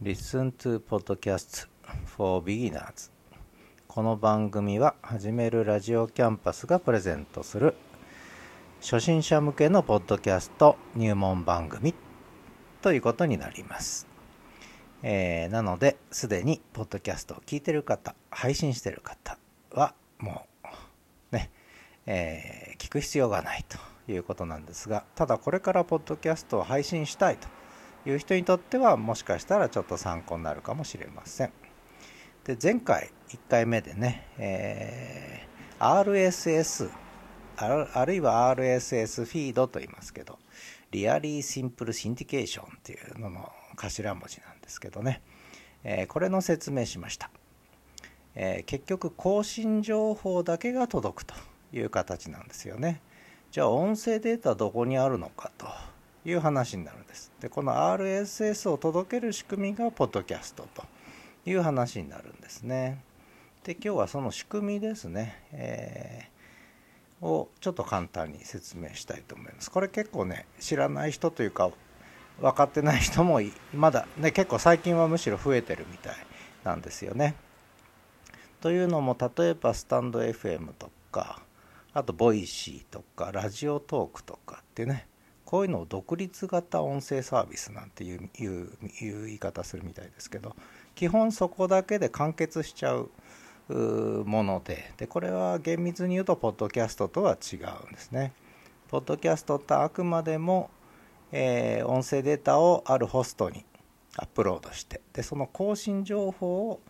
[0.00, 1.66] Listen to Podcast
[2.06, 3.10] for Beginners.
[3.88, 7.74] この番組は始めるラジオキャンパスがプレゼントする
[8.80, 11.94] 初心者向けのポッドキャスト入門番組
[12.80, 14.06] ということになります、
[15.02, 19.36] えー、なのですでにポッドキャストを聞いてる方配信してる方
[19.72, 20.46] はも
[21.32, 21.50] うね、
[22.06, 23.78] えー、聞く必要がないと
[24.12, 27.48] いうことなんですがただこれからポッドキャストを配信したいと
[28.06, 31.52] いう人にとってはもしかしたらちょっと参考になるかもしれません。
[32.44, 36.90] で前回1回目でね、えー、RSS
[37.56, 40.38] あるいは RSS フィードと言いますけど
[40.90, 45.20] Really Simple Syndication っていうのの頭文字なんですけどね、
[45.84, 47.30] えー、これの説明しました、
[48.34, 51.34] えー、結局更新情報だけが届くと
[51.72, 53.02] いう形なんですよね。
[53.50, 55.66] じゃあ音声データどこにあるのかと。
[56.24, 57.32] いう話になるんです。
[57.40, 60.84] でこの RSS を届ける仕組みがポッドキャストと
[61.46, 63.02] いう話になるんですね。
[63.64, 69.70] で今日はその仕組みですね、えー、をちょっと簡単に説明したいと思います。
[69.70, 71.70] これ結構ね知らない人というか
[72.40, 73.40] 分かってない人も
[73.74, 76.14] まだね結構最近はむしろ増えてるみたい
[76.64, 77.34] なんですよね。
[78.60, 81.42] というのも例えばスタンド FM とか
[81.94, 85.06] あと Voicy とか Radiotalk とかってね
[85.48, 88.68] こういうのを独立型音声サービスなんていういう
[88.98, 90.54] 言い方するみたいですけど
[90.94, 93.08] 基本そこだけで完結しちゃう
[93.70, 98.34] ものででこれは厳密に言うとポッドキャストとは違うんですね。
[98.88, 100.68] ポッドキャストってあくまでも、
[101.32, 103.64] えー、音声データをあるホストに
[104.18, 106.80] アップロードしてでその更新情報を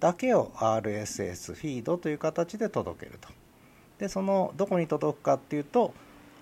[0.00, 3.28] だけを RSS フィードという形で届けると。
[3.98, 5.92] でそのどこに届くかっていうと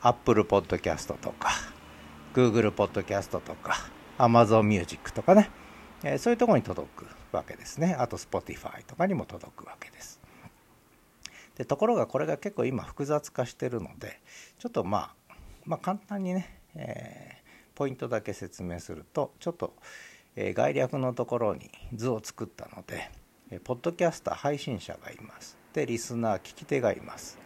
[0.06, 1.50] Apple Podcast とか
[2.34, 3.88] Google Podcast とか
[4.18, 5.50] Amazon Music とかね、
[6.02, 7.96] えー、そういうとこに届くわけですね。
[7.98, 10.20] あと Spotify とかにも届くわけです。
[11.56, 14.20] でところがこれが結構今複雑化してるので
[14.58, 15.34] ちょっとまあ
[15.64, 19.72] まあ簡単にね、えー、ポイントだけ説明するとちょっと、
[20.36, 23.10] えー、概略のところに図を作ったので、
[23.50, 25.56] えー、ポッドキャスター配信者がいます。
[25.72, 27.43] でリスナー聞き手がいます。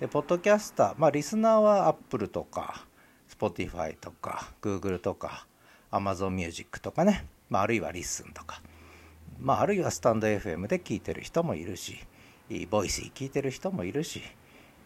[0.00, 2.86] でポッドキャスターまあリスナーはアップルとか
[3.28, 5.46] Spotify とか Google とか
[5.92, 8.62] Amazon Music とかね、まあ、あるいは LISTEN とか、
[9.38, 11.98] まあ、あるいはスタンド FM で聞いてる人もいるし
[12.70, 14.22] Voicy 聞いてる人もいるし、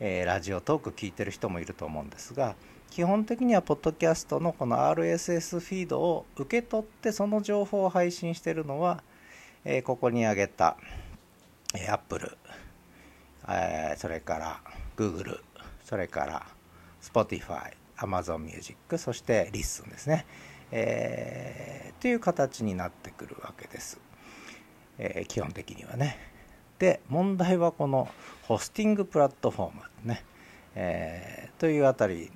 [0.00, 2.56] えー、 Radiotalk 聞いてる人もいると思うんですが
[2.90, 9.00] 基本的にはポッドキャストのこの RSS フィードを受け取ってその情報を配信してるのは、
[9.64, 10.76] えー、ここに挙げた、
[11.72, 12.36] えー、Apple、
[13.48, 14.60] えー、それから
[14.96, 15.40] Google
[15.84, 16.46] それから
[17.02, 20.26] Spotify Amazon Music そして LISTEN ですね、
[20.72, 24.00] えー、という形になってくるわけです、
[24.98, 26.18] えー、基本的にはね。
[26.78, 28.08] で問題はこの
[28.42, 30.24] ホスティングプラットフォームね、
[30.74, 32.32] えー、というあたり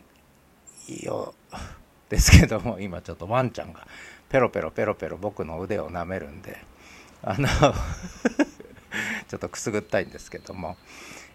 [1.03, 1.35] よ
[2.09, 3.87] ですけども今ちょっとワンちゃんが
[4.29, 6.59] ペロペロペロペロ僕の腕を舐めるんで
[7.23, 7.49] あの
[9.29, 10.77] ちょっとくすぐったいんですけども、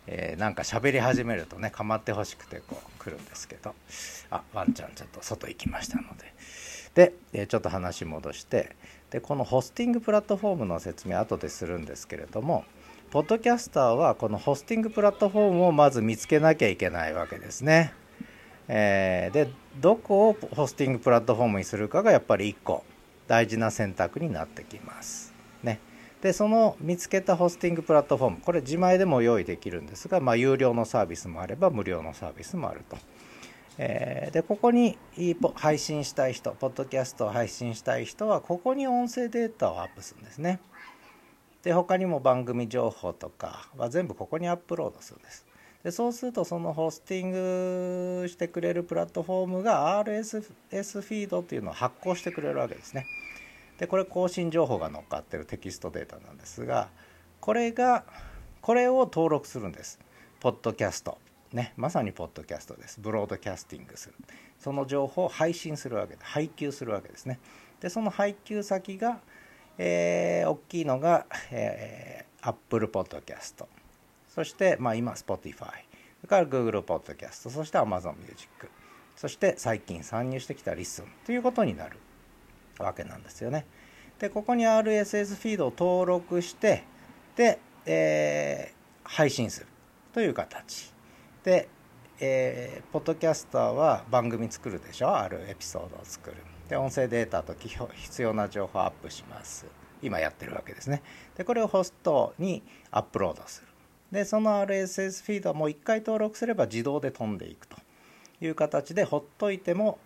[0.08, 3.74] えー、なんか喋り始めるとね構ってほしくてこう来るんですけど
[4.30, 6.34] あワンちゃんちょっと外行きましたので
[6.94, 8.76] で、え、ちょっと話戻して
[9.10, 12.66] でこのホスティングプラットフォームの説明後でするんですけれども
[13.12, 17.94] ポッドキャスターはこのホスティングプラットフォームをまず見つけなきゃいけないわけですね。
[18.68, 19.50] えー、で
[19.80, 22.84] どこをホスティングプラットフォームにするかがやっぱり1個
[23.28, 25.33] 大事な選択になってきます。
[26.24, 32.98] でその見つけたホスティングプラットフォームこれ自前でも用意できるんですが、まあ、有料のサービスもあれば無料のサービスもあると。
[33.78, 34.98] えー、でここに
[35.56, 40.62] 配信したい人ポッドキャストを配信したい人はここに音声データをアップするんですね。
[41.62, 45.46] で他にも番組情報とかは全部ここにアップロードするんです。
[45.84, 47.32] でそうするとそのホスティン
[48.22, 50.42] グしてくれるプラットフォームが RSS
[51.02, 53.06] フィードっていうのを発行してくれるわけですね。
[53.84, 56.88] でこれ更新情報が載っかってるテキストデータなんですが
[57.42, 58.06] これが
[58.62, 60.00] これを登録するんです。
[60.40, 61.18] ポッドキャスト。
[61.52, 63.02] ねまさにポッドキャストです。
[63.02, 64.16] ブロードキャスティングする。
[64.58, 67.42] その情報を配信するわけで配給するわけですね。
[67.82, 69.20] でその配給先が、
[69.78, 73.66] えー、大きいのが、えー、Apple Podcast
[74.30, 75.68] そして、まあ、今 Spotify そ
[76.24, 78.48] れから Google Podcast そして Amazon Music
[79.18, 81.98] そして最近参入してきた Listen ということになる。
[82.80, 83.66] わけなんですよね。
[84.20, 86.84] でここに RSS フィードを登録して
[87.36, 89.68] で、えー、配信する
[90.14, 90.94] という形。
[91.44, 91.68] で、
[92.20, 95.16] えー、ポッドキャスターは番組作るでしょ？
[95.16, 96.38] あるエピソードを作る。
[96.70, 97.54] で音声データと
[97.94, 99.66] 必要な情報をアップします。
[100.02, 101.02] 今やってるわけですね。
[101.36, 103.68] でこれをホストにアップロードする。
[104.12, 107.78] でその RSS フィードはもう1回登録すれば自動で飛んでいくと
[108.42, 109.98] いう形でほっといても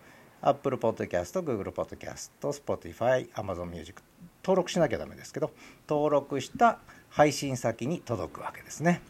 [0.42, 4.02] Apple Podcast、Google Podcast、Spotify、Amazon Music
[4.42, 5.50] 登録しなきゃダメですけど
[5.88, 6.78] 登録した
[7.10, 9.00] 配信先に届くわけですね、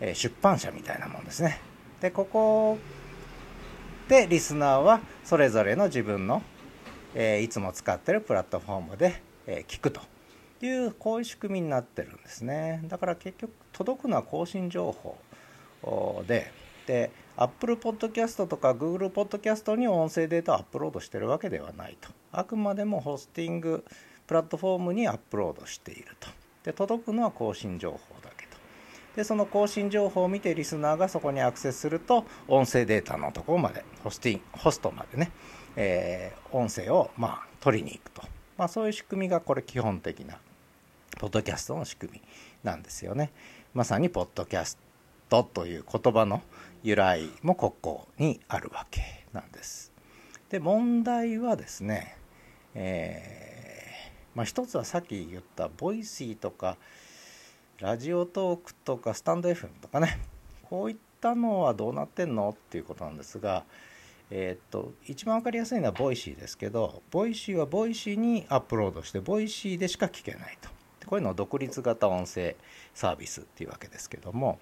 [0.00, 1.60] えー、出版社みたいなもんですね。
[2.00, 2.78] でここ
[4.08, 6.42] でリスナーはそれぞれの自分の、
[7.14, 10.00] えー、いつも使ってるプラットフォームで、えー、聞くと
[10.62, 12.82] いうこういう仕組みになってるんですね。
[12.84, 16.50] だから結局届くのは更新情報で
[16.86, 22.10] で Apple Podcast とか Google Podcast に音声データをアップロードしてるわけではないと。
[22.32, 23.84] あくまでもホスティング
[24.26, 26.28] プラットフォームにアップロードしていると。
[26.64, 28.56] で届くのは更新情報だけと。
[29.14, 35.30] でその更新情報を見てリスナーがそこにアクセスすると音声データのところまでホスティンホストまでね、
[35.76, 38.22] えー、音声をまあ取りに行くと、
[38.56, 40.38] まあ、そういう仕組みがこれ基本的な
[41.18, 42.22] ポッドキャストの仕組み
[42.62, 43.32] なんですよね。
[43.74, 44.78] まさにポッドキャス
[45.28, 46.42] トという言葉の
[46.86, 49.92] 由来もここにあるわけなんです。
[50.50, 52.16] で問題はですね、
[52.76, 56.76] えーまあ、一つはさっき言ったボイシーとか
[57.80, 60.20] ラジオトークとかスタンド FM とかね
[60.62, 63.64] こういったのはどうなってんのっていうことなんですが、
[64.30, 70.70] えー、っと一番分かりやすいのは Voicy ですけど Voicy は Voicy にアップロードして Voicy でしか聞けないと。
[71.06, 72.56] こういうのを独立型音声
[72.92, 74.60] サービスっていうわけですけども。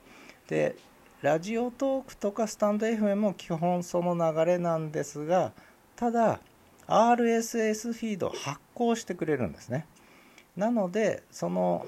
[0.48, 0.76] で
[1.22, 5.52] ラジオトークとかスタンド FM も基本その流れなんですが
[5.96, 6.40] ただ
[6.86, 9.86] RSS フィードを発行してくれるんですね。
[10.56, 11.86] なのでその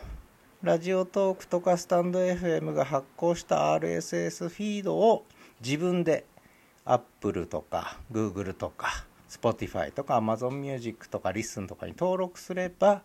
[0.62, 5.24] ラジオトークとかスタンド FM が発行した RSS フィードを
[5.60, 6.24] 自分で
[6.84, 13.02] Apple とか Google とか Spotify とか Amazon Music とか Listen とかに登録すれば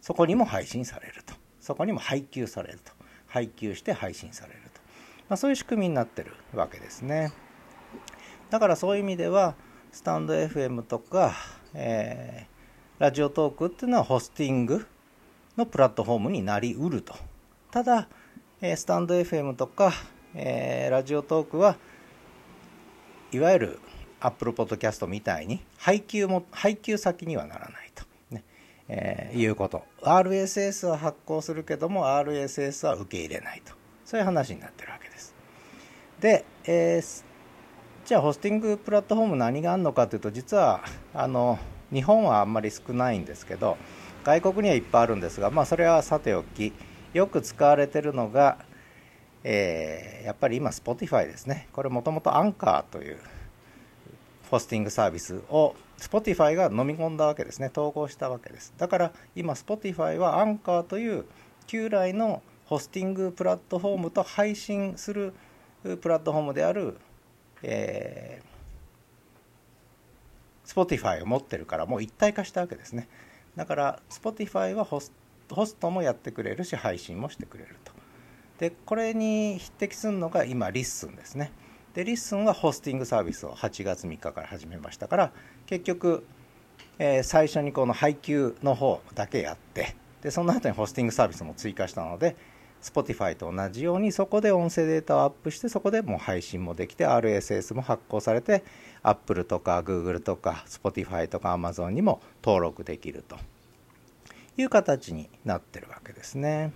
[0.00, 1.34] そこにも配信されると。
[1.60, 2.92] そこにも配給されると。
[3.30, 4.60] 配給して配信される、
[5.30, 7.32] まあ、そういう仕組みになってるわけですね。
[8.50, 9.54] だからそういう意味では
[9.92, 11.34] スタンド FM とか、
[11.72, 14.84] えー、ラジオトークっていうのはホスティング
[15.56, 17.14] のプラットフォームになりうると。
[17.70, 18.08] ただ、
[18.60, 19.92] えー、スタンド FM とか、
[20.34, 21.76] えー、ラジオトークは
[23.30, 23.78] いわゆる
[24.18, 28.42] Apple Podcast みたいに配給も配給先にはならないと、ね。
[28.88, 29.84] えー、いうこと。
[30.02, 33.78] RSS は発行するけども RSS は受け入れないと。
[34.10, 35.36] そういう話になってるわけです。
[36.18, 37.24] で、えー、
[38.04, 40.80] じゃあホスティングプラットフォーム何があるのかというと実は
[41.14, 41.60] あの
[41.92, 43.76] 日本はあんまり少ないんですけど
[44.24, 46.72] 外国にはいっぱいあるんですが、まあ、それはさておき
[47.12, 48.58] よく使われてるのが、
[49.44, 51.68] えー、やっぱり今 Spotify ですね。
[51.72, 53.18] これもともとアンカーという
[54.50, 57.70] ホスティングサービスを Spotify が飲み込んだわけですね。
[57.72, 58.74] 統合したわけです。
[58.76, 61.26] だから今 Spotify はアンカーという
[61.68, 65.34] 旧来のホスティングプラットフォームと配信する
[65.82, 66.96] プラットフォームである
[67.62, 73.08] えー、Spotify を持ってるからもう一体化したわけですね。
[73.56, 75.12] だから Spotify はホス
[75.76, 77.92] トもやってくれるし配信もしてくれると。
[78.58, 81.52] でこれに匹敵するのが今 LISTEN ですね。
[81.94, 85.32] で LISTEN はホスティングサービスを8月3日から始めましたから
[85.66, 86.24] 結局、
[87.00, 92.36] えー、最初にこの配給の方だけやってでその後にホスティングサービスも追加したので
[92.82, 98.64] Spotify と同じようにそこで音声データをアップしてそこでもう配信もできて RSS も発行されて
[99.02, 103.36] Apple とか Google とか Spotify とか Amazon にも登録できると
[104.56, 106.72] いう形になってるわけですね。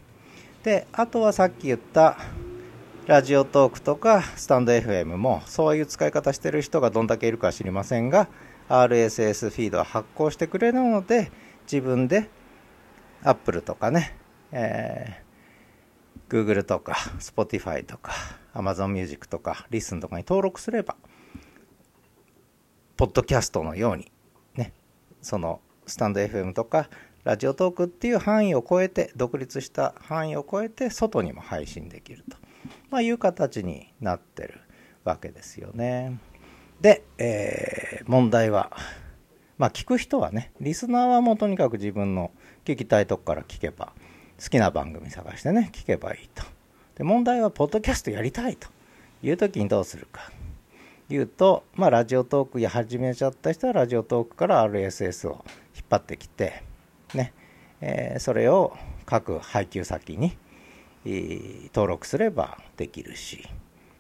[0.63, 2.17] であとはさっき言った
[3.07, 8.29] ラジオトークとかスタンド FM もそういう使い方してる人がどんだけいるか知りませんが
[8.69, 11.31] RSS フィードは発行してくれるので
[11.71, 12.31] 自分で
[13.23, 14.17] Apple とかね、
[14.53, 15.24] えー
[16.29, 18.13] Google とか Spotify とか
[18.55, 20.97] Amazon Music とか Listen とかに登録すれば
[22.97, 24.11] ポッドキャストのように
[24.55, 24.73] ね
[25.21, 26.89] そのスタンド FM とか
[27.25, 32.37] ラジオトークっていう範囲を超えて独立した範囲を超えて外にも配信できると、
[32.91, 34.61] まあ、いう形になってる
[35.05, 36.19] わけですよね。
[36.81, 38.77] で、えー、問題は
[39.57, 42.31] まあ聞く人はねリスナーはもうとにかく自分の
[42.65, 43.93] 聞きたいとこから聞けば
[44.43, 46.43] 好きな番組探してね聞けばいいと。
[46.97, 48.69] で問題はポッドキャストやりたいと。
[49.23, 50.31] いう時にどうするか。
[51.09, 56.63] いうと、まあ、ラジオトークや始めちゃった人はラジオトークから RSS を引っ張ってきて、
[57.15, 57.33] ね。
[57.81, 58.77] えー、それを
[59.07, 60.37] 各配給先に、
[61.75, 63.47] 登録すればできるし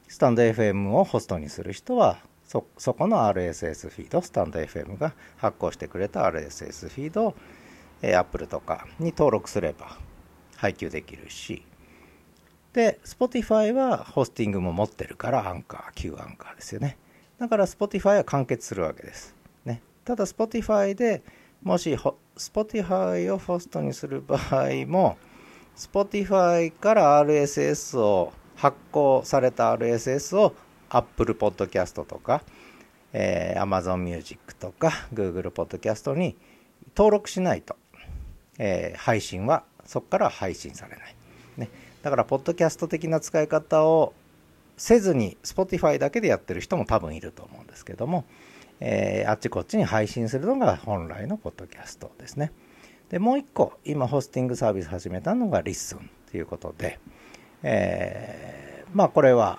[0.08, 7.34] スタンド FM をホストにする人はそそこの RSS フィードスタンド FM が発行してくれた RSS フィードを、
[8.00, 9.98] えー、Apple とかに登録すれば
[10.56, 11.62] 配給できるし。
[12.72, 16.98] で Spotify はホスティングも持ってるからアンカー Q アンカーですよね。
[17.38, 19.34] だから Spotify は完結するわけです、
[19.64, 21.22] ね、ただ Spotify で
[21.62, 21.94] もし
[22.36, 25.16] Spotify をホストにする場合も
[25.76, 30.54] Spotify から RSS を発行された RSS を
[30.88, 32.42] Apple Podcast とか、
[33.12, 36.36] えー、Amazon Music とか Google Podcast に
[36.96, 37.76] 登録しないと、
[38.58, 41.14] えー、配信はそこから配信されない、
[41.56, 41.70] ね、
[42.02, 44.12] だからポッドキャスト的な使い方を
[44.76, 48.24] せずに Spotify だけでやってる人も多分いると思うんですけども、
[48.80, 52.52] えー、あっちこっちに配信するのが本来のポッドキャストですね。
[53.10, 56.98] でもう一個今ホスティングサービス始めたのが LISTEN ということで、
[57.62, 59.58] えー、まあこれは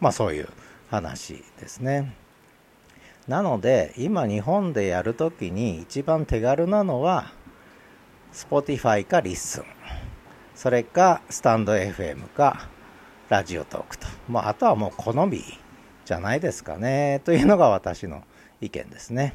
[0.00, 0.48] まあそういう
[0.90, 2.14] 話ですね。
[3.28, 7.32] なので今日本でやるときに一番手軽なのは
[8.32, 9.64] Spotify か LISTEN
[10.54, 12.68] それかスタンド FM か
[13.28, 15.42] ラジオトークと、まあ、あとはもう好み
[16.04, 17.22] じゃないですかね。
[17.24, 18.24] というのが私の
[18.60, 19.34] 意見ですね。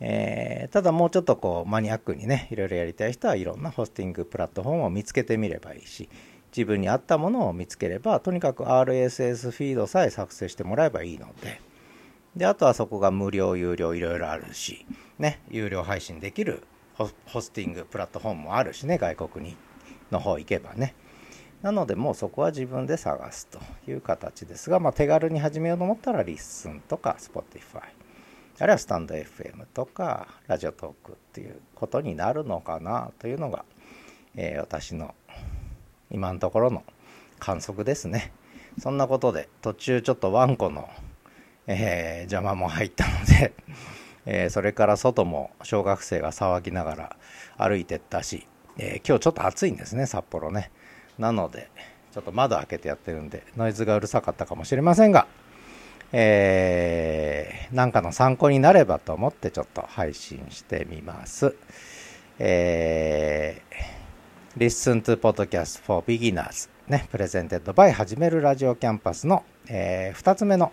[0.00, 6.08] えー、ただもうちょっとこうマニアックにねいろいろやりたい人はいろんなホスティングプラットフォームを見つけてみればいいし
[6.56, 11.60] 自分に合ったものを見つければとにかく RSS フィードさえ作成してもらえばいいので。
[12.36, 14.86] であとはそこが無料有料いろいろあるし
[15.18, 16.62] ね有料配信できる
[17.26, 19.56] ホスティングプラットフォームもあるしね外国に
[20.10, 20.94] の方行けばね。
[21.62, 27.82] なのでもうそこは自分で探すという形ですが、まあ、手軽に始めようと思ったら LISTEN とか Spotify
[28.58, 33.64] あるいはスタンド FM とかラジオトークっていうことになるのかなというのが、
[34.36, 35.14] えー、私の
[36.10, 36.82] 今のところの
[37.38, 38.32] 観測ですね。
[38.78, 40.88] そんなことで途中ちょっとワンコの、
[41.66, 43.52] えー、邪魔も入ったので、
[44.32, 47.16] えー、それから外も小学生が騒ぎながら
[47.58, 48.46] 歩いてったし、
[48.78, 50.70] え今日ちょっと暑いんですね札幌ね
[51.18, 51.68] なので
[52.12, 55.26] ちょっと窓開けてやってるんでノイズがうるさかったかもしれませんが
[56.12, 61.54] えー、なんかの参考になればと思ってちょっと配信してみます。
[62.38, 70.72] えー、Listen to Podcast for Beginners ね、プレゼンテッドバイ始めるラジオキャンパスの、えー、2つ目の、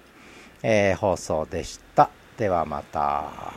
[0.64, 2.10] えー、放送でした。
[2.38, 3.54] ではまた。